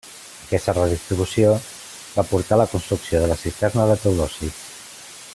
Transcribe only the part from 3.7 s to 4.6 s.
de Teodosi.